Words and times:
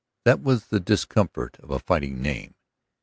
That 0.25 0.41
was 0.41 0.65
the 0.69 0.79
discomfort 0.79 1.57
of 1.59 1.69
a 1.69 1.77
fighting 1.77 2.23
name. 2.23 2.55